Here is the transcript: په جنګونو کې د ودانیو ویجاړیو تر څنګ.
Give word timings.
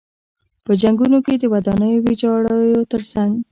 په 0.65 0.71
جنګونو 0.81 1.17
کې 1.25 1.33
د 1.37 1.43
ودانیو 1.53 2.03
ویجاړیو 2.05 2.87
تر 2.91 3.01
څنګ. 3.13 3.31